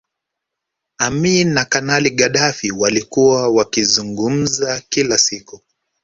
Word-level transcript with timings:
Amin 0.97 1.53
na 1.53 1.65
Kanali 1.65 2.09
Gaddafi 2.15 2.71
walikuwa 2.71 3.47
wakizungumza 3.49 4.81
kila 4.89 5.17
siku 5.17 5.61